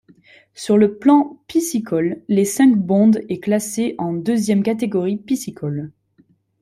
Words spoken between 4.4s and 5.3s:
catégorie